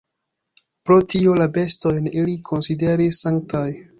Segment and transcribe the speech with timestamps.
[0.89, 3.67] Pro tio, la bestojn ili konsideris sanktaj.